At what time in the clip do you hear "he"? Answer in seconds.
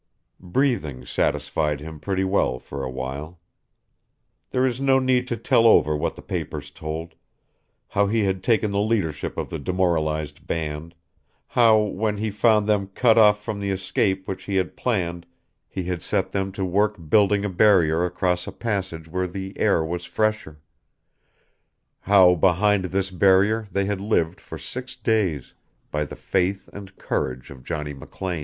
8.07-8.23, 12.17-12.31, 14.45-14.55, 15.69-15.83